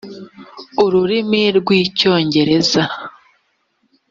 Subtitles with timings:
[0.83, 2.81] ururimi rw icyongereza